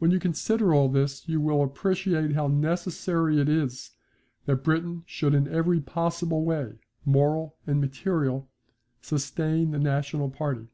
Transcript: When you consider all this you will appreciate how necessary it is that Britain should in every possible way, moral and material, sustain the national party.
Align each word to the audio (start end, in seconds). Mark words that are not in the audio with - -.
When 0.00 0.10
you 0.10 0.18
consider 0.18 0.74
all 0.74 0.88
this 0.88 1.28
you 1.28 1.40
will 1.40 1.62
appreciate 1.62 2.32
how 2.32 2.48
necessary 2.48 3.38
it 3.40 3.48
is 3.48 3.92
that 4.44 4.64
Britain 4.64 5.04
should 5.06 5.34
in 5.34 5.46
every 5.46 5.80
possible 5.80 6.44
way, 6.44 6.80
moral 7.04 7.54
and 7.64 7.80
material, 7.80 8.50
sustain 9.02 9.70
the 9.70 9.78
national 9.78 10.30
party. 10.30 10.66